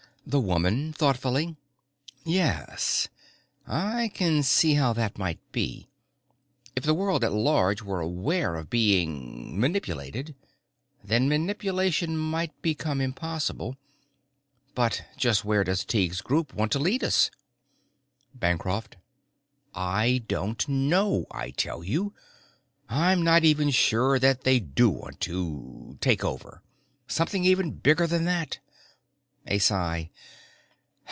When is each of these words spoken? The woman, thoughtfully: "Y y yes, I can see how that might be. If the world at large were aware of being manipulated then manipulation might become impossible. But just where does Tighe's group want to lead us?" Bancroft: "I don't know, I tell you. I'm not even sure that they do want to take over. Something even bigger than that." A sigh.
The 0.23 0.39
woman, 0.39 0.93
thoughtfully: 0.93 1.47
"Y 1.47 1.55
y 1.55 1.55
yes, 2.35 3.09
I 3.67 4.09
can 4.13 4.43
see 4.43 4.75
how 4.75 4.93
that 4.93 5.17
might 5.17 5.39
be. 5.51 5.89
If 6.75 6.83
the 6.83 6.93
world 6.93 7.23
at 7.25 7.33
large 7.33 7.81
were 7.81 7.99
aware 7.99 8.55
of 8.55 8.69
being 8.69 9.59
manipulated 9.59 10.35
then 11.03 11.27
manipulation 11.27 12.15
might 12.15 12.53
become 12.61 13.01
impossible. 13.01 13.75
But 14.75 15.03
just 15.17 15.43
where 15.43 15.63
does 15.65 15.83
Tighe's 15.83 16.21
group 16.21 16.53
want 16.53 16.71
to 16.73 16.79
lead 16.79 17.03
us?" 17.03 17.29
Bancroft: 18.33 18.95
"I 19.73 20.23
don't 20.29 20.65
know, 20.69 21.25
I 21.31 21.49
tell 21.49 21.83
you. 21.83 22.13
I'm 22.87 23.21
not 23.23 23.43
even 23.43 23.69
sure 23.71 24.17
that 24.19 24.43
they 24.45 24.59
do 24.61 24.89
want 24.91 25.19
to 25.21 25.97
take 25.99 26.23
over. 26.23 26.61
Something 27.07 27.43
even 27.43 27.71
bigger 27.71 28.05
than 28.07 28.23
that." 28.25 28.59
A 29.47 29.57
sigh. 29.57 30.11